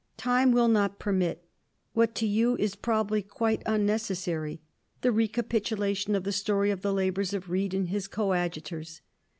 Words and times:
Time 0.17 0.51
will 0.51 0.67
not 0.67 0.97
permit— 0.97 1.45
what 1.93 2.15
to 2.15 2.25
you 2.25 2.57
is 2.57 2.73
probably 2.75 3.21
quite 3.21 3.61
unnecessary— 3.67 4.59
the 5.01 5.11
recapitulation 5.11 6.15
of 6.15 6.23
the 6.23 6.31
story 6.31 6.71
of 6.71 6.81
the 6.81 6.91
labours 6.91 7.35
of 7.35 7.51
Reed 7.51 7.75
and 7.75 7.89
his 7.89 8.07
coadjutors. 8.07 9.01